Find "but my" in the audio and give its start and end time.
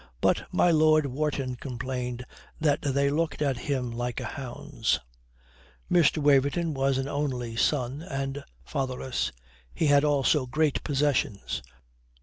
0.19-0.71